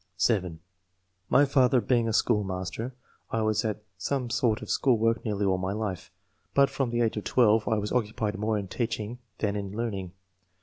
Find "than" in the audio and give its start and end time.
9.37-9.55